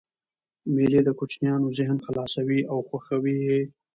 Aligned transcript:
مېلې 0.75 1.01
د 1.05 1.09
کوچنيانو 1.19 1.67
ذهن 1.77 1.97
خلاصوي 2.05 2.59
او 2.71 2.77
خوښوي 2.87 3.35
یې. 3.47 3.61